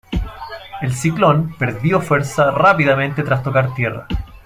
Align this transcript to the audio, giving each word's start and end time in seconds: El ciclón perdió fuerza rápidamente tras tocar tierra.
El 0.81 0.95
ciclón 0.95 1.55
perdió 1.59 2.01
fuerza 2.01 2.49
rápidamente 2.49 3.21
tras 3.21 3.43
tocar 3.43 3.75
tierra. 3.75 4.07